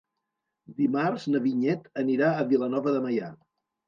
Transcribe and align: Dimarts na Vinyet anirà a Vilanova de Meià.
Dimarts 0.77 1.27
na 1.33 1.41
Vinyet 1.43 1.85
anirà 2.05 2.31
a 2.39 2.47
Vilanova 2.55 2.95
de 2.97 3.03
Meià. 3.05 3.29